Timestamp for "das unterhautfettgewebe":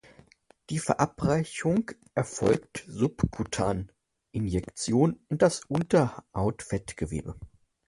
5.37-7.35